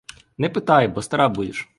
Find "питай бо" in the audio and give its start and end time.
0.49-1.01